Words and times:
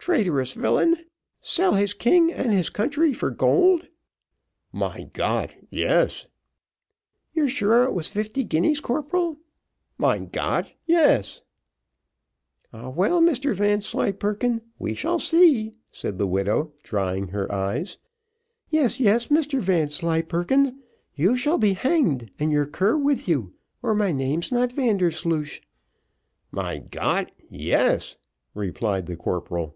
"Traitorous 0.00 0.54
villain! 0.54 0.96
sell 1.42 1.74
his 1.74 1.92
king 1.92 2.32
and 2.32 2.50
his 2.50 2.70
country 2.70 3.12
for 3.12 3.30
gold!" 3.30 3.90
"Mein 4.72 5.10
Gott, 5.12 5.52
yes." 5.68 6.26
"You're 7.34 7.48
sure 7.50 7.82
it 7.84 7.92
was 7.92 8.08
fifty 8.08 8.42
guineas, 8.42 8.80
corporal?" 8.80 9.36
"Mein 9.98 10.28
Gott, 10.32 10.72
yes." 10.86 11.42
"Ah, 12.72 12.88
well, 12.88 13.20
Mr 13.20 13.54
Vanslyperken, 13.54 14.62
we 14.78 14.94
shall 14.94 15.18
see," 15.18 15.74
said 15.92 16.16
the 16.16 16.26
widow, 16.26 16.72
drying 16.82 17.28
her 17.28 17.52
eyes. 17.54 17.98
"Yes, 18.70 18.98
yes, 18.98 19.28
Mr 19.28 19.60
Vanslyperken, 19.60 20.80
you 21.16 21.36
shall 21.36 21.58
be 21.58 21.74
hanged, 21.74 22.30
and 22.38 22.50
your 22.50 22.64
cur 22.66 22.96
with 22.96 23.28
you, 23.28 23.52
or 23.82 23.94
my 23.94 24.12
name's 24.12 24.50
not 24.50 24.72
Vandersloosh." 24.72 25.60
"Mein 26.50 26.88
Gott, 26.90 27.30
yes," 27.50 28.16
replied 28.54 29.04
the 29.04 29.14
corporal. 29.16 29.74